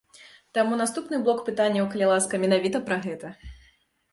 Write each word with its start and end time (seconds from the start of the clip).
Таму 0.57 0.73
наступны 0.81 1.19
блок 1.27 1.43
пытанняў, 1.49 1.85
калі 1.91 2.07
ласка, 2.13 2.33
менавіта 2.45 2.85
пра 2.89 2.97
гэта. 3.05 3.27